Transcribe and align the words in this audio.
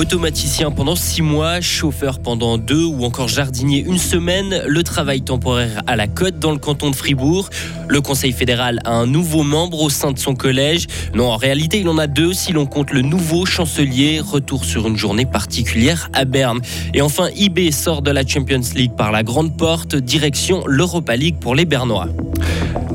Automaticien 0.00 0.70
pendant 0.70 0.96
six 0.96 1.20
mois, 1.20 1.60
chauffeur 1.60 2.20
pendant 2.20 2.56
deux 2.56 2.84
ou 2.84 3.04
encore 3.04 3.28
jardinier 3.28 3.84
une 3.86 3.98
semaine, 3.98 4.62
le 4.66 4.82
travail 4.82 5.20
temporaire 5.20 5.82
à 5.86 5.94
la 5.94 6.06
côte 6.06 6.38
dans 6.38 6.52
le 6.52 6.58
canton 6.58 6.88
de 6.88 6.96
Fribourg. 6.96 7.50
Le 7.86 8.00
Conseil 8.00 8.32
fédéral 8.32 8.80
a 8.86 8.92
un 8.92 9.04
nouveau 9.04 9.42
membre 9.42 9.82
au 9.82 9.90
sein 9.90 10.12
de 10.12 10.18
son 10.18 10.34
collège. 10.34 10.86
Non, 11.12 11.26
en 11.30 11.36
réalité, 11.36 11.80
il 11.80 11.88
en 11.90 11.98
a 11.98 12.06
deux 12.06 12.32
si 12.32 12.54
l'on 12.54 12.64
compte 12.64 12.92
le 12.92 13.02
nouveau 13.02 13.44
chancelier. 13.44 14.20
Retour 14.20 14.64
sur 14.64 14.88
une 14.88 14.96
journée 14.96 15.26
particulière 15.26 16.08
à 16.14 16.24
Berne. 16.24 16.60
Et 16.94 17.02
enfin, 17.02 17.28
IB 17.36 17.70
sort 17.70 18.00
de 18.00 18.10
la 18.10 18.26
Champions 18.26 18.62
League 18.74 18.96
par 18.96 19.12
la 19.12 19.22
grande 19.22 19.54
porte, 19.54 19.96
direction 19.96 20.64
l'Europa 20.66 21.14
League 21.14 21.36
pour 21.38 21.54
les 21.54 21.66
Bernois. 21.66 22.08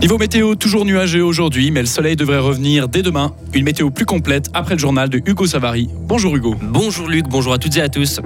Niveau 0.02 0.18
météo, 0.18 0.56
toujours 0.56 0.86
nuageux 0.86 1.24
aujourd'hui, 1.24 1.72
mais 1.72 1.80
le 1.80 1.86
soleil 1.86 2.16
devrait 2.16 2.40
revenir 2.40 2.90
dès 2.90 3.02
demain. 3.02 3.34
Une 3.54 3.64
météo 3.64 3.90
plus 3.90 4.06
complète 4.06 4.50
après 4.54 4.76
le 4.76 4.80
journal 4.80 5.10
de 5.10 5.22
Hugo 5.26 5.48
Savary. 5.48 5.90
Bonjour 5.94 6.36
Hugo. 6.36 6.56
Bonjour 6.62 7.08
Luc, 7.08 7.26
bonjour 7.30 7.54
à 7.54 7.58
toutes 7.58 7.78
et 7.78 7.82
à 7.82 7.90
tous. 7.90 8.20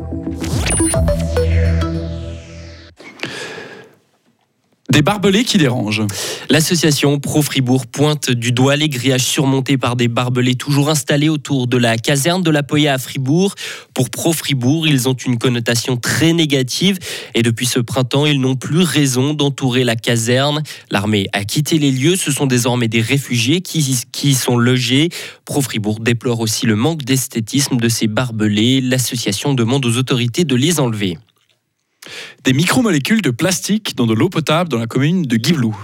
Des 4.91 5.03
barbelés 5.03 5.43
qui 5.43 5.59
dérangent. 5.59 6.01
L'association 6.49 7.19
Pro 7.19 7.43
Fribourg 7.43 7.85
pointe 7.85 8.31
du 8.31 8.51
doigt 8.51 8.75
les 8.75 8.89
grillages 8.89 9.23
surmontés 9.23 9.77
par 9.77 9.95
des 9.95 10.07
barbelés 10.07 10.55
toujours 10.55 10.89
installés 10.89 11.29
autour 11.29 11.67
de 11.67 11.77
la 11.77 11.99
caserne 11.99 12.41
de 12.41 12.49
la 12.49 12.63
Poya 12.63 12.95
à 12.95 12.97
Fribourg. 12.97 13.53
Pour 13.93 14.09
Pro 14.09 14.33
Fribourg, 14.33 14.87
ils 14.87 15.07
ont 15.07 15.13
une 15.13 15.37
connotation 15.37 15.95
très 15.95 16.33
négative 16.33 16.97
et 17.35 17.43
depuis 17.43 17.67
ce 17.67 17.79
printemps, 17.79 18.25
ils 18.25 18.41
n'ont 18.41 18.55
plus 18.55 18.81
raison 18.81 19.35
d'entourer 19.35 19.83
la 19.83 19.95
caserne. 19.95 20.63
L'armée 20.89 21.27
a 21.33 21.43
quitté 21.43 21.77
les 21.77 21.91
lieux, 21.91 22.15
ce 22.15 22.31
sont 22.31 22.47
désormais 22.47 22.87
des 22.87 23.01
réfugiés 23.01 23.61
qui, 23.61 23.95
qui 24.11 24.29
y 24.29 24.33
sont 24.33 24.57
logés. 24.57 25.09
Pro 25.45 25.61
Fribourg 25.61 25.99
déplore 25.99 26.39
aussi 26.39 26.65
le 26.65 26.75
manque 26.75 27.03
d'esthétisme 27.03 27.77
de 27.77 27.89
ces 27.89 28.07
barbelés. 28.07 28.81
L'association 28.81 29.53
demande 29.53 29.85
aux 29.85 29.97
autorités 29.97 30.45
de 30.45 30.55
les 30.55 30.79
enlever 30.79 31.19
des 32.43 32.53
micromolécules 32.53 33.21
de 33.21 33.31
plastique 33.31 33.95
dans 33.95 34.05
de 34.05 34.13
l'eau 34.13 34.29
potable 34.29 34.69
dans 34.69 34.79
la 34.79 34.87
commune 34.87 35.23
de 35.23 35.37
Givelou. 35.41 35.75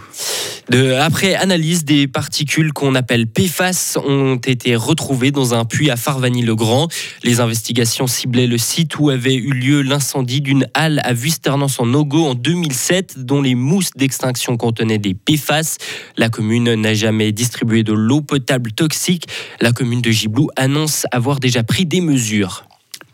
après 0.99 1.35
analyse, 1.35 1.85
des 1.85 2.07
particules 2.07 2.73
qu'on 2.73 2.95
appelle 2.95 3.27
PFAS 3.27 3.97
ont 4.03 4.37
été 4.37 4.75
retrouvées 4.75 5.31
dans 5.31 5.53
un 5.53 5.65
puits 5.65 5.89
à 5.89 5.95
Farvagny-le-Grand. 5.95 6.87
Les 7.23 7.39
investigations 7.39 8.07
ciblaient 8.07 8.47
le 8.47 8.57
site 8.57 8.97
où 8.97 9.09
avait 9.09 9.35
eu 9.35 9.51
lieu 9.51 9.81
l'incendie 9.81 10.41
d'une 10.41 10.67
halle 10.73 11.01
à 11.03 11.13
Vusternance 11.13 11.79
en 11.79 11.93
Ogo 11.93 12.25
en 12.25 12.35
2007, 12.35 13.25
dont 13.25 13.41
les 13.41 13.55
mousses 13.55 13.91
d'extinction 13.95 14.57
contenaient 14.57 14.97
des 14.97 15.13
PFAS. 15.13 15.77
La 16.17 16.29
commune 16.29 16.73
n'a 16.75 16.93
jamais 16.93 17.31
distribué 17.31 17.83
de 17.83 17.93
l'eau 17.93 18.21
potable 18.21 18.71
toxique. 18.71 19.27
La 19.61 19.71
commune 19.71 20.01
de 20.01 20.11
Giblou 20.11 20.49
annonce 20.55 21.05
avoir 21.11 21.39
déjà 21.39 21.63
pris 21.63 21.85
des 21.85 22.01
mesures 22.01 22.65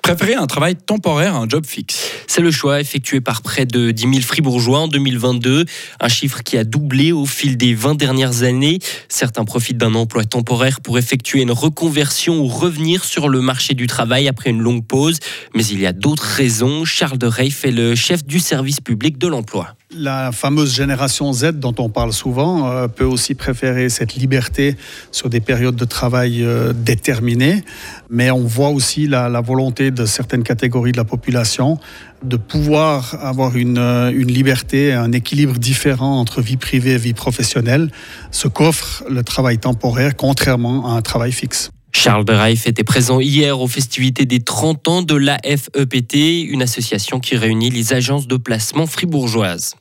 préférer 0.01 0.35
un 0.35 0.47
travail 0.47 0.75
temporaire 0.75 1.35
à 1.35 1.39
un 1.39 1.47
job 1.47 1.65
fixe. 1.65 2.11
C'est 2.27 2.41
le 2.41 2.51
choix 2.51 2.79
effectué 2.79 3.21
par 3.21 3.41
près 3.41 3.65
de 3.65 3.91
10 3.91 4.01
000 4.01 4.13
fribourgeois 4.21 4.79
en 4.79 4.87
2022, 4.87 5.65
un 5.99 6.07
chiffre 6.07 6.43
qui 6.43 6.57
a 6.57 6.63
doublé 6.63 7.11
au 7.11 7.25
fil 7.25 7.57
des 7.57 7.73
20 7.73 7.95
dernières 7.95 8.43
années. 8.43 8.79
Certains 9.09 9.45
profitent 9.45 9.77
d'un 9.77 9.95
emploi 9.95 10.23
temporaire 10.23 10.81
pour 10.81 10.97
effectuer 10.97 11.41
une 11.41 11.51
reconversion 11.51 12.39
ou 12.39 12.47
revenir 12.47 13.03
sur 13.03 13.29
le 13.29 13.41
marché 13.41 13.73
du 13.73 13.87
travail 13.87 14.27
après 14.27 14.49
une 14.49 14.61
longue 14.61 14.85
pause. 14.85 15.19
Mais 15.55 15.65
il 15.65 15.79
y 15.79 15.85
a 15.85 15.93
d'autres 15.93 16.23
raisons. 16.23 16.85
Charles 16.85 17.17
de 17.17 17.27
Reif 17.27 17.65
est 17.65 17.71
le 17.71 17.95
chef 17.95 18.25
du 18.25 18.39
service 18.39 18.81
public 18.81 19.17
de 19.17 19.27
l'emploi. 19.27 19.75
La 19.97 20.31
fameuse 20.31 20.73
génération 20.73 21.33
Z 21.33 21.59
dont 21.59 21.75
on 21.77 21.89
parle 21.89 22.13
souvent 22.13 22.71
euh, 22.71 22.87
peut 22.87 23.03
aussi 23.03 23.35
préférer 23.35 23.89
cette 23.89 24.15
liberté 24.15 24.77
sur 25.11 25.29
des 25.29 25.41
périodes 25.41 25.75
de 25.75 25.83
travail 25.83 26.43
euh, 26.43 26.71
déterminées, 26.71 27.65
mais 28.09 28.31
on 28.31 28.45
voit 28.45 28.69
aussi 28.69 29.05
la, 29.05 29.41
volonté 29.41 29.91
de 29.91 30.05
certaines 30.05 30.43
catégories 30.43 30.93
de 30.93 30.97
la 30.97 31.03
population 31.03 31.77
de 32.23 32.37
pouvoir 32.37 33.17
avoir 33.21 33.57
une, 33.57 33.79
euh, 33.79 34.13
une 34.15 34.31
liberté, 34.31 34.93
un 34.93 35.11
équilibre 35.11 35.59
différent 35.59 36.21
entre 36.21 36.41
vie 36.41 36.57
privée 36.57 36.91
et 36.91 36.97
vie 36.97 37.13
professionnelle, 37.13 37.91
ce 38.31 38.47
qu'offre 38.47 39.03
le 39.09 39.23
travail 39.23 39.57
temporaire, 39.57 40.15
contrairement 40.15 40.87
à 40.87 40.97
un 40.97 41.01
travail 41.01 41.33
fixe. 41.33 41.69
Charles 41.93 42.23
Reif 42.29 42.65
était 42.65 42.85
présent 42.85 43.19
hier 43.19 43.59
aux 43.59 43.67
festivités 43.67 44.25
des 44.25 44.39
30 44.39 44.87
ans 44.87 45.01
de 45.01 45.15
l'AFEPT, 45.15 46.15
une 46.49 46.61
association 46.61 47.19
qui 47.19 47.35
réunit 47.35 47.69
les 47.69 47.91
agences 47.91 48.27
de 48.27 48.37
placement 48.37 48.87
fribourgeoises. 48.87 49.75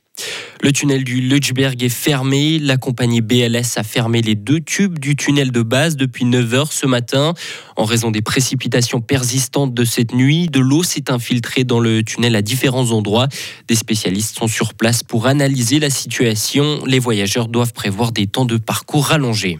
Le 0.63 0.71
tunnel 0.71 1.03
du 1.03 1.21
Lutschberg 1.21 1.81
est 1.81 1.89
fermé. 1.89 2.59
La 2.59 2.77
compagnie 2.77 3.21
BLS 3.21 3.77
a 3.77 3.83
fermé 3.83 4.21
les 4.21 4.35
deux 4.35 4.59
tubes 4.59 4.99
du 4.99 5.15
tunnel 5.15 5.51
de 5.51 5.63
base 5.63 5.95
depuis 5.95 6.23
9h 6.23 6.71
ce 6.71 6.85
matin. 6.85 7.33
En 7.77 7.83
raison 7.83 8.11
des 8.11 8.21
précipitations 8.21 9.01
persistantes 9.01 9.73
de 9.73 9.83
cette 9.83 10.13
nuit, 10.13 10.47
de 10.47 10.59
l'eau 10.59 10.83
s'est 10.83 11.09
infiltrée 11.11 11.63
dans 11.63 11.79
le 11.79 12.03
tunnel 12.03 12.35
à 12.35 12.43
différents 12.43 12.91
endroits. 12.91 13.27
Des 13.67 13.75
spécialistes 13.75 14.37
sont 14.37 14.47
sur 14.47 14.75
place 14.75 15.01
pour 15.01 15.25
analyser 15.25 15.79
la 15.79 15.89
situation. 15.89 16.85
Les 16.85 16.99
voyageurs 16.99 17.47
doivent 17.47 17.73
prévoir 17.73 18.11
des 18.11 18.27
temps 18.27 18.45
de 18.45 18.57
parcours 18.57 19.07
rallongés. 19.07 19.57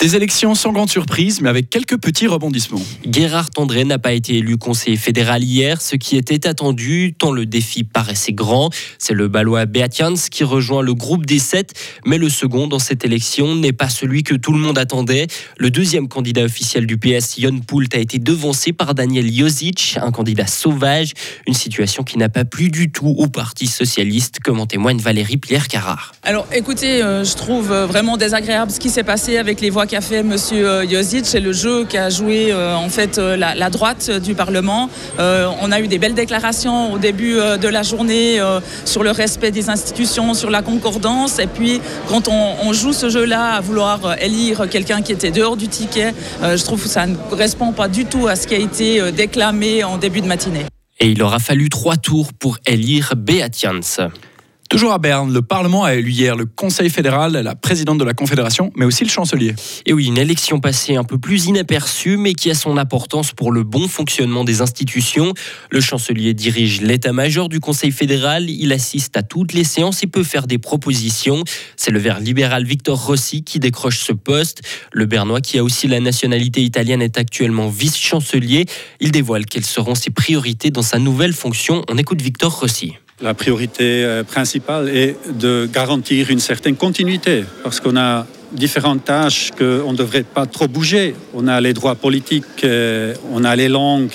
Des 0.00 0.16
élections 0.16 0.54
sans 0.54 0.72
grande 0.72 0.88
surprise, 0.88 1.42
mais 1.42 1.50
avec 1.50 1.68
quelques 1.68 1.98
petits 1.98 2.26
rebondissements. 2.26 2.80
Gérard 3.04 3.50
Tandré 3.50 3.84
n'a 3.84 3.98
pas 3.98 4.14
été 4.14 4.38
élu 4.38 4.56
conseiller 4.56 4.96
fédéral 4.96 5.44
hier, 5.44 5.82
ce 5.82 5.94
qui 5.94 6.16
était 6.16 6.46
attendu, 6.46 7.14
tant 7.18 7.32
le 7.32 7.44
défi 7.44 7.84
paraissait 7.84 8.32
grand. 8.32 8.70
C'est 8.96 9.12
le 9.12 9.28
Balois 9.28 9.66
Beatians 9.66 10.14
qui 10.30 10.42
rejoint 10.42 10.80
le 10.80 10.94
groupe 10.94 11.26
des 11.26 11.38
sept, 11.38 11.74
mais 12.06 12.16
le 12.16 12.30
second 12.30 12.66
dans 12.66 12.78
cette 12.78 13.04
élection 13.04 13.54
n'est 13.54 13.74
pas 13.74 13.90
celui 13.90 14.22
que 14.22 14.34
tout 14.34 14.54
le 14.54 14.58
monde 14.58 14.78
attendait. 14.78 15.26
Le 15.58 15.70
deuxième 15.70 16.08
candidat 16.08 16.44
officiel 16.44 16.86
du 16.86 16.96
PS, 16.96 17.38
Jon 17.38 17.58
Poult, 17.58 17.94
a 17.94 17.98
été 17.98 18.18
devancé 18.18 18.72
par 18.72 18.94
Daniel 18.94 19.30
Josic, 19.30 19.98
un 20.00 20.12
candidat 20.12 20.46
sauvage, 20.46 21.12
une 21.46 21.52
situation 21.52 22.04
qui 22.04 22.16
n'a 22.16 22.30
pas 22.30 22.46
plu 22.46 22.70
du 22.70 22.90
tout 22.90 23.14
au 23.18 23.26
Parti 23.26 23.66
socialiste, 23.66 24.40
comme 24.40 24.60
en 24.60 24.66
témoigne 24.66 24.98
Valérie 24.98 25.36
Pierre-Carrard. 25.36 26.12
Alors 26.22 26.46
écoutez, 26.54 27.02
euh, 27.02 27.22
je 27.22 27.34
trouve 27.34 27.70
vraiment 27.70 28.16
désagréable 28.16 28.70
ce 28.70 28.80
qui 28.80 28.88
s'est 28.88 29.04
passé 29.04 29.36
avec 29.36 29.60
les 29.60 29.68
voix 29.68 29.89
qu'a 29.90 30.00
fait 30.00 30.18
M. 30.18 30.36
Euh, 30.52 30.88
Josic, 30.88 31.26
c'est 31.26 31.40
le 31.40 31.52
jeu 31.52 31.84
qu'a 31.84 32.10
joué 32.10 32.52
euh, 32.52 32.76
en 32.76 32.88
fait 32.88 33.18
euh, 33.18 33.36
la, 33.36 33.70
droite 33.70 34.08
du 34.20 34.34
Parlement. 34.34 34.88
on 35.18 35.72
a 35.72 35.80
eu 35.80 35.88
des 35.88 35.98
belles 35.98 36.14
déclarations 36.14 36.92
au 36.92 36.98
début 36.98 37.34
de 37.34 37.68
la 37.68 37.82
journée 37.82 38.40
sur 38.84 39.02
le 39.02 39.10
respect 39.10 39.50
des 39.50 39.68
institutions, 39.68 40.34
sur 40.34 40.50
la 40.50 40.62
concordance. 40.62 41.38
Et 41.38 41.46
puis 41.46 41.80
quand 42.08 42.28
on, 42.28 42.72
joue 42.72 42.92
ce 42.92 43.08
jeu-là 43.08 43.54
à 43.54 43.60
vouloir 43.60 44.16
élire 44.20 44.68
quelqu'un 44.68 45.02
qui 45.02 45.12
était 45.12 45.30
dehors 45.30 45.56
du 45.56 45.68
ticket, 45.68 46.14
je 46.42 46.64
trouve 46.64 46.82
que 46.82 46.88
ça 46.88 47.06
ne 47.06 47.16
correspond 47.16 47.72
pas 47.72 47.88
du 47.88 48.04
tout 48.04 48.26
à 48.28 48.36
ce 48.36 48.46
qui 48.46 48.54
a 48.54 48.58
été 48.58 49.12
déclamé 49.12 49.84
en 49.84 49.98
début 49.98 50.20
de 50.20 50.26
matinée. 50.26 50.66
Et 51.00 51.08
il 51.08 51.22
aura 51.22 51.38
fallu 51.38 51.68
trois 51.68 51.96
tours 51.96 52.32
pour 52.32 52.58
élire 52.66 53.14
Beatians. 53.16 54.10
Toujours 54.70 54.92
à 54.92 54.98
Berne, 54.98 55.34
le 55.34 55.42
Parlement 55.42 55.82
a 55.82 55.96
élu 55.96 56.12
hier 56.12 56.36
le 56.36 56.44
Conseil 56.44 56.90
fédéral, 56.90 57.32
la 57.32 57.56
présidente 57.56 57.98
de 57.98 58.04
la 58.04 58.14
Confédération, 58.14 58.70
mais 58.76 58.84
aussi 58.84 59.02
le 59.02 59.10
chancelier. 59.10 59.52
Et 59.84 59.92
oui, 59.92 60.06
une 60.06 60.16
élection 60.16 60.60
passée 60.60 60.94
un 60.94 61.02
peu 61.02 61.18
plus 61.18 61.46
inaperçue, 61.46 62.16
mais 62.16 62.34
qui 62.34 62.52
a 62.52 62.54
son 62.54 62.76
importance 62.76 63.32
pour 63.32 63.50
le 63.50 63.64
bon 63.64 63.88
fonctionnement 63.88 64.44
des 64.44 64.60
institutions. 64.60 65.34
Le 65.70 65.80
chancelier 65.80 66.34
dirige 66.34 66.82
l'état-major 66.82 67.48
du 67.48 67.58
Conseil 67.58 67.90
fédéral, 67.90 68.48
il 68.48 68.72
assiste 68.72 69.16
à 69.16 69.24
toutes 69.24 69.54
les 69.54 69.64
séances 69.64 70.04
et 70.04 70.06
peut 70.06 70.22
faire 70.22 70.46
des 70.46 70.58
propositions. 70.58 71.42
C'est 71.74 71.90
le 71.90 71.98
vert 71.98 72.20
libéral 72.20 72.64
Victor 72.64 73.04
Rossi 73.04 73.42
qui 73.42 73.58
décroche 73.58 73.98
ce 73.98 74.12
poste. 74.12 74.62
Le 74.92 75.04
Bernois, 75.04 75.40
qui 75.40 75.58
a 75.58 75.64
aussi 75.64 75.88
la 75.88 75.98
nationalité 75.98 76.62
italienne, 76.62 77.02
est 77.02 77.18
actuellement 77.18 77.68
vice-chancelier. 77.68 78.66
Il 79.00 79.10
dévoile 79.10 79.46
quelles 79.46 79.66
seront 79.66 79.96
ses 79.96 80.10
priorités 80.10 80.70
dans 80.70 80.82
sa 80.82 81.00
nouvelle 81.00 81.32
fonction. 81.32 81.84
On 81.88 81.98
écoute 81.98 82.22
Victor 82.22 82.60
Rossi. 82.60 82.94
La 83.22 83.34
priorité 83.34 84.02
euh, 84.04 84.24
principale 84.24 84.88
est 84.88 85.14
de 85.30 85.68
garantir 85.70 86.30
une 86.30 86.40
certaine 86.40 86.76
continuité 86.76 87.44
parce 87.62 87.78
qu'on 87.78 87.96
a 87.98 88.26
différentes 88.52 89.04
tâches 89.04 89.50
qu'on 89.58 89.92
ne 89.92 89.96
devrait 89.96 90.22
pas 90.22 90.46
trop 90.46 90.66
bouger. 90.66 91.14
On 91.34 91.46
a 91.46 91.60
les 91.60 91.74
droits 91.74 91.96
politiques, 91.96 92.64
euh, 92.64 93.14
on 93.30 93.44
a 93.44 93.54
les 93.56 93.68
langues. 93.68 94.10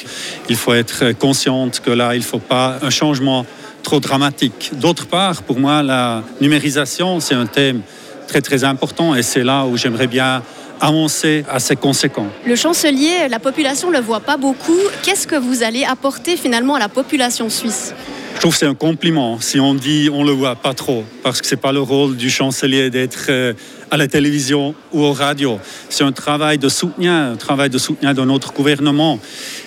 Il 0.50 0.56
faut 0.56 0.74
être 0.74 1.12
consciente 1.19 1.81
que 1.81 1.91
là, 1.91 2.15
il 2.15 2.19
ne 2.19 2.24
faut 2.24 2.39
pas 2.39 2.79
un 2.81 2.89
changement 2.89 3.45
trop 3.83 4.00
dramatique. 4.00 4.71
D'autre 4.74 5.06
part, 5.06 5.44
pour 5.44 5.59
moi, 5.59 5.83
la 5.83 6.24
numérisation, 6.41 7.19
c'est 7.19 7.35
un 7.35 7.45
thème 7.45 7.81
très 8.27 8.41
très 8.41 8.63
important 8.63 9.13
et 9.13 9.21
c'est 9.21 9.44
là 9.44 9.65
où 9.65 9.77
j'aimerais 9.77 10.07
bien 10.07 10.41
avancer 10.81 11.45
assez 11.47 11.75
conséquent. 11.75 12.25
Le 12.44 12.56
chancelier, 12.56 13.27
la 13.29 13.39
population 13.39 13.91
ne 13.91 13.97
le 13.97 14.01
voit 14.01 14.19
pas 14.19 14.38
beaucoup. 14.38 14.79
Qu'est-ce 15.03 15.27
que 15.27 15.35
vous 15.35 15.62
allez 15.62 15.83
apporter 15.83 16.38
finalement 16.38 16.74
à 16.74 16.79
la 16.79 16.89
population 16.89 17.51
suisse? 17.51 17.94
Je 18.35 18.39
trouve 18.41 18.53
que 18.53 18.59
c'est 18.59 18.65
un 18.67 18.75
compliment 18.75 19.39
si 19.39 19.59
on 19.59 19.73
dit 19.73 20.09
on 20.11 20.23
le 20.23 20.31
voit 20.31 20.55
pas 20.55 20.73
trop, 20.73 21.03
parce 21.23 21.41
que 21.41 21.47
c'est 21.47 21.55
pas 21.55 21.71
le 21.71 21.81
rôle 21.81 22.17
du 22.17 22.29
chancelier 22.29 22.89
d'être 22.89 23.27
euh, 23.29 23.53
à 23.89 23.97
la 23.97 24.07
télévision 24.07 24.75
ou 24.91 25.03
aux 25.03 25.13
radios. 25.13 25.59
C'est 25.89 26.03
un 26.03 26.11
travail 26.11 26.57
de 26.57 26.69
soutien, 26.69 27.31
un 27.31 27.35
travail 27.37 27.69
de 27.69 27.77
soutien 27.77 28.13
de 28.13 28.21
notre 28.21 28.53
gouvernement. 28.53 29.19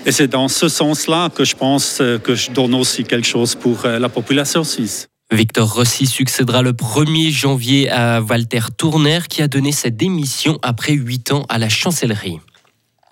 Et 0.07 0.13
c'est 0.13 0.29
dans 0.29 0.49
ce 0.49 0.69
sens-là 0.69 1.31
que 1.31 1.45
je 1.45 1.57
pense 1.57 1.99
euh, 2.01 2.19
que 2.19 2.35
je 2.35 2.51
donne 2.51 2.75
aussi 2.75 3.05
quelque 3.05 3.27
chose 3.27 3.55
pour 3.55 3.85
euh, 3.85 3.99
la 3.99 4.09
population 4.09 4.63
suisse. 4.65 5.09
Victor 5.31 5.75
Rossi 5.75 6.07
succédera 6.07 6.63
le 6.63 6.73
1er 6.73 7.31
janvier 7.31 7.91
à 7.91 8.23
Walter 8.23 8.61
Tourner 8.77 9.21
qui 9.29 9.43
a 9.43 9.49
donné 9.49 9.73
sa 9.73 9.91
démission 9.91 10.59
après 10.63 10.93
8 10.93 11.33
ans 11.33 11.47
à 11.49 11.59
la 11.59 11.69
chancellerie. 11.69 12.39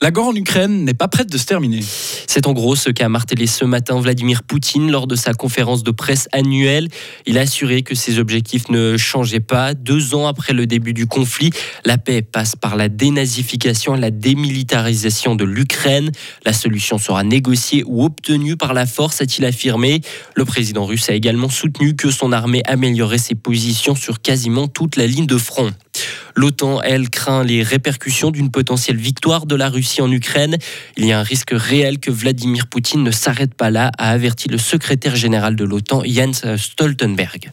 La 0.02 0.10
guerre 0.10 0.24
en 0.24 0.34
Ukraine 0.34 0.84
n'est 0.84 0.94
pas 0.94 1.08
prête 1.08 1.32
de 1.32 1.38
se 1.38 1.46
terminer. 1.46 1.80
C'est 2.26 2.46
en 2.46 2.52
gros 2.52 2.76
ce 2.76 2.90
qu'a 2.90 3.08
martelé 3.08 3.46
ce 3.46 3.64
matin 3.64 3.98
Vladimir 3.98 4.42
Poutine 4.42 4.90
lors 4.90 5.06
de 5.06 5.16
sa 5.16 5.32
conférence 5.32 5.82
de 5.82 5.90
presse 5.90 6.28
annuelle. 6.32 6.88
Il 7.24 7.38
a 7.38 7.42
assuré 7.42 7.82
que 7.82 7.94
ses 7.94 8.18
objectifs 8.18 8.68
ne 8.68 8.98
changeaient 8.98 9.40
pas. 9.40 9.72
Deux 9.72 10.14
ans 10.14 10.26
après 10.26 10.52
le 10.52 10.66
début 10.66 10.92
du 10.92 11.06
conflit, 11.06 11.50
la 11.86 11.96
paix 11.96 12.20
passe 12.20 12.56
par 12.56 12.76
la 12.76 12.90
dénazification 12.90 13.96
et 13.96 14.00
la 14.00 14.10
démilitarisation 14.10 15.34
de 15.34 15.44
l'Ukraine. 15.44 16.12
La 16.44 16.52
solution 16.52 16.98
sera 16.98 17.24
négociée 17.24 17.82
ou 17.86 18.04
obtenue 18.04 18.58
par 18.58 18.74
la 18.74 18.84
force, 18.84 19.22
a-t-il 19.22 19.46
affirmé. 19.46 20.02
Le 20.34 20.44
président 20.44 20.84
russe 20.84 21.08
a 21.08 21.14
également 21.14 21.48
soutenu 21.48 21.96
que 21.96 22.10
son 22.10 22.32
armée 22.32 22.62
améliorait 22.66 23.16
ses 23.16 23.34
positions 23.34 23.94
sur 23.94 24.20
quasiment 24.20 24.68
toute 24.68 24.96
la 24.96 25.06
ligne 25.06 25.26
de 25.26 25.38
front. 25.38 25.72
L'OTAN, 26.34 26.80
elle, 26.82 27.10
craint 27.10 27.44
les 27.44 27.62
répercussions 27.62 28.30
d'une 28.30 28.50
potentielle 28.50 28.96
victoire 28.96 29.46
de 29.46 29.54
la 29.54 29.68
Russie 29.68 30.02
en 30.02 30.10
Ukraine. 30.10 30.56
Il 30.96 31.06
y 31.06 31.12
a 31.12 31.20
un 31.20 31.22
risque 31.22 31.52
réel 31.52 31.98
que 31.98 32.10
Vladimir 32.10 32.66
Poutine 32.66 33.02
ne 33.02 33.10
s'arrête 33.10 33.54
pas 33.54 33.70
là, 33.70 33.90
a 33.98 34.10
averti 34.10 34.48
le 34.48 34.58
secrétaire 34.58 35.16
général 35.16 35.56
de 35.56 35.64
l'OTAN, 35.64 36.02
Jens 36.04 36.44
Stoltenberg. 36.56 37.52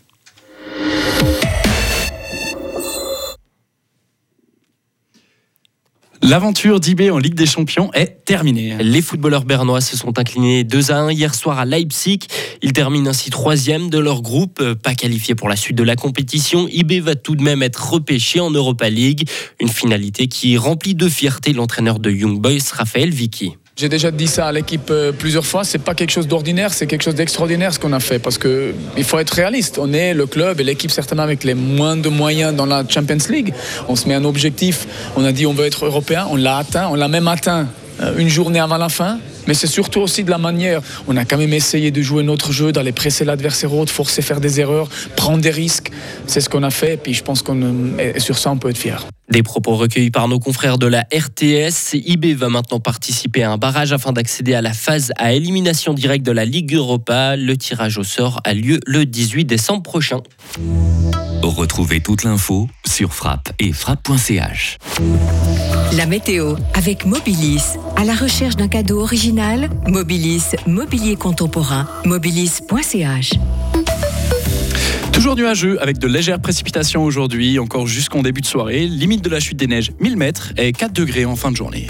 L'aventure 6.25 6.79
d'IB 6.79 7.11
en 7.11 7.17
Ligue 7.17 7.33
des 7.33 7.45
Champions 7.45 7.91
est 7.93 8.23
terminée. 8.23 8.77
Les 8.79 9.01
footballeurs 9.01 9.43
bernois 9.43 9.81
se 9.81 9.97
sont 9.97 10.17
inclinés 10.17 10.63
2 10.63 10.91
à 10.93 10.99
1 10.99 11.11
hier 11.11 11.35
soir 11.35 11.59
à 11.59 11.65
Leipzig. 11.65 12.19
Ils 12.61 12.71
terminent 12.71 13.09
ainsi 13.09 13.29
troisième 13.29 13.89
de 13.89 13.99
leur 13.99 14.21
groupe, 14.21 14.63
pas 14.75 14.95
qualifié 14.95 15.35
pour 15.35 15.49
la 15.49 15.57
suite 15.57 15.75
de 15.75 15.83
la 15.83 15.97
compétition. 15.97 16.69
IB 16.69 17.01
va 17.01 17.15
tout 17.15 17.35
de 17.35 17.43
même 17.43 17.61
être 17.61 17.91
repêché 17.91 18.39
en 18.39 18.51
Europa 18.51 18.89
League, 18.89 19.29
une 19.59 19.67
finalité 19.67 20.27
qui 20.29 20.55
remplit 20.55 20.95
de 20.95 21.09
fierté 21.09 21.51
l'entraîneur 21.51 21.99
de 21.99 22.09
Young 22.09 22.39
Boys, 22.39 22.71
Raphaël 22.71 23.09
Vicky. 23.09 23.57
J'ai 23.75 23.89
déjà 23.89 24.11
dit 24.11 24.27
ça 24.27 24.45
à 24.45 24.51
l'équipe 24.51 24.91
euh, 24.91 25.11
plusieurs 25.11 25.47
fois, 25.47 25.63
c'est 25.63 25.79
pas 25.79 25.95
quelque 25.95 26.11
chose 26.11 26.27
d'ordinaire, 26.27 26.71
c'est 26.71 26.85
quelque 26.85 27.01
chose 27.01 27.15
d'extraordinaire 27.15 27.73
ce 27.73 27.79
qu'on 27.79 27.91
a 27.91 27.99
fait 27.99 28.19
parce 28.19 28.37
que 28.37 28.71
il 28.95 29.03
faut 29.03 29.17
être 29.17 29.31
réaliste. 29.31 29.79
On 29.79 29.91
est 29.93 30.13
le 30.13 30.27
club 30.27 30.61
et 30.61 30.63
l'équipe 30.63 30.91
certainement 30.91 31.23
avec 31.23 31.43
les 31.43 31.55
moins 31.55 31.97
de 31.97 32.07
moyens 32.07 32.55
dans 32.55 32.67
la 32.67 32.83
Champions 32.87 33.17
League. 33.31 33.51
On 33.89 33.95
se 33.95 34.07
met 34.07 34.13
un 34.13 34.25
objectif, 34.25 34.85
on 35.15 35.25
a 35.25 35.31
dit 35.31 35.47
on 35.47 35.53
veut 35.53 35.65
être 35.65 35.87
européen, 35.87 36.27
on 36.29 36.35
l'a 36.35 36.57
atteint, 36.57 36.87
on 36.91 36.93
l'a 36.93 37.07
même 37.07 37.27
atteint 37.27 37.67
euh, 37.99 38.15
une 38.15 38.29
journée 38.29 38.59
avant 38.59 38.77
la 38.77 38.89
fin. 38.89 39.17
Mais 39.48 39.54
c'est 39.54 39.68
surtout 39.68 40.01
aussi 40.01 40.24
de 40.24 40.30
la 40.30 40.38
manière. 40.38 40.81
On 41.07 41.18
a 41.18 41.25
quand 41.25 41.38
même 41.38 41.54
essayé 41.54 41.92
de 41.92 42.01
jouer 42.01 42.24
notre 42.24 42.51
jeu, 42.51 42.72
d'aller 42.72 42.92
presser 42.92 43.25
l'adversaire 43.25 43.74
haut, 43.74 43.86
de 43.86 43.90
forcer 43.90 44.22
faire 44.22 44.40
des 44.40 44.60
erreurs, 44.60 44.90
prendre 45.16 45.42
des 45.42 45.51
risques. 45.51 45.92
C'est 46.28 46.42
ce 46.42 46.50
qu'on 46.50 46.63
a 46.63 46.72
fait. 46.72 46.94
Et 46.94 46.98
puis 46.98 47.13
je 47.13 47.24
pense 47.24 47.42
qu'on 47.42 47.94
sur 48.18 48.38
ça, 48.38 48.51
on 48.51 48.57
peut 48.57 48.69
être 48.69 48.78
fier. 48.78 49.06
Des 49.30 49.42
propos 49.42 49.75
recueillis 49.75 50.12
par 50.12 50.28
nos 50.28 50.40
confrères 50.40 50.78
de 50.78 50.86
la 50.86 51.07
RTS. 51.13 51.94
IB 51.94 52.36
va 52.36 52.50
maintenant 52.50 52.80
participer 52.80 53.44
à 53.44 53.51
un 53.51 53.57
barrage 53.57 53.94
afin 53.94 54.12
d'accéder 54.12 54.54
à 54.54 54.62
la 54.62 54.74
phase 54.74 55.12
à 55.18 55.34
élimination 55.34 55.94
directe 55.94 56.25
de 56.25 56.31
la 56.31 56.45
Ligue 56.45 56.74
Europa. 56.75 57.36
Le 57.36 57.57
tirage 57.57 57.98
au 57.98 58.04
sort 58.04 58.42
a 58.44 58.54
lieu 58.54 58.80
le 58.86 59.06
18 59.06 59.45
décembre 59.45 59.84
prochain. 59.84 60.19
Retrouvez 61.42 62.01
toute 62.01 62.24
l'info 62.24 62.68
sur 62.86 63.13
frappe 63.13 63.51
et 63.60 63.74
frappe.ch. 63.74 64.78
La 65.98 66.07
météo 66.07 66.56
avec 66.74 67.06
Mobilis. 67.06 67.78
À 67.95 68.04
la 68.04 68.16
recherche 68.16 68.56
d'un 68.56 68.68
cadeau 68.68 69.01
original, 69.01 69.69
Mobilis, 69.88 70.56
mobilier 70.66 71.16
contemporain, 71.16 71.88
mobilis.ch. 72.06 73.34
Toujours 75.12 75.36
nuageux 75.36 75.80
avec 75.80 76.00
de 76.00 76.07
légères 76.07 76.40
précipitations 76.40 77.04
aujourd'hui, 77.04 77.60
encore 77.60 77.86
jusqu'en 77.86 78.24
début 78.24 78.42
de 78.42 78.48
soirée. 78.48 78.88
Limite 78.88 79.24
de 79.24 79.30
la 79.30 79.40
chute 79.40 79.57
des 79.57 79.68
neiges 79.68 79.92
1000 80.00 80.18
mètres 80.18 80.51
et 80.57 80.72
4 80.72 80.94
degrés 80.94 81.25
en 81.25 81.36
fin 81.36 81.51
de 81.51 81.57
journée. 81.57 81.86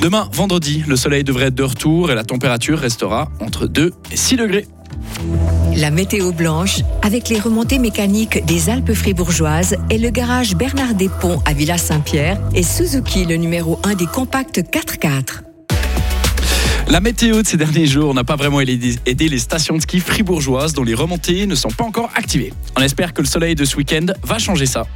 Demain, 0.00 0.30
vendredi, 0.32 0.82
le 0.88 0.96
soleil 0.96 1.22
devrait 1.22 1.48
être 1.48 1.54
de 1.54 1.62
retour 1.62 2.10
et 2.10 2.14
la 2.14 2.24
température 2.24 2.78
restera 2.78 3.30
entre 3.40 3.66
2 3.66 3.92
et 4.12 4.16
6 4.16 4.36
degrés. 4.36 4.66
La 5.76 5.90
météo 5.90 6.32
blanche 6.32 6.80
avec 7.02 7.28
les 7.28 7.38
remontées 7.38 7.78
mécaniques 7.78 8.44
des 8.44 8.68
Alpes 8.68 8.92
fribourgeoises 8.92 9.76
et 9.90 9.98
le 9.98 10.10
garage 10.10 10.54
Bernard 10.54 10.94
Ponts 11.20 11.40
à 11.46 11.54
Villa 11.54 11.78
Saint-Pierre 11.78 12.40
et 12.54 12.62
Suzuki 12.62 13.24
le 13.24 13.36
numéro 13.36 13.78
1 13.84 13.94
des 13.94 14.06
compacts 14.06 14.58
4x4. 14.58 15.42
La 16.88 17.00
météo 17.00 17.40
de 17.40 17.46
ces 17.46 17.56
derniers 17.56 17.86
jours 17.86 18.12
n'a 18.12 18.24
pas 18.24 18.36
vraiment 18.36 18.60
aidé 18.60 19.28
les 19.28 19.38
stations 19.38 19.76
de 19.76 19.80
ski 19.80 20.00
fribourgeoises 20.00 20.74
dont 20.74 20.82
les 20.82 20.94
remontées 20.94 21.46
ne 21.46 21.54
sont 21.54 21.70
pas 21.70 21.84
encore 21.84 22.10
activées. 22.14 22.52
On 22.76 22.82
espère 22.82 23.14
que 23.14 23.22
le 23.22 23.26
soleil 23.26 23.54
de 23.54 23.64
ce 23.64 23.76
week-end 23.76 24.06
va 24.22 24.38
changer 24.38 24.66
ça. 24.66 24.86